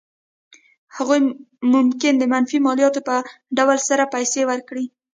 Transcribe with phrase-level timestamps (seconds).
[0.95, 1.19] هغوی
[1.73, 3.15] ممکن د منفي مالیاتو په
[3.57, 4.85] ډول سره پیسې ورکړي.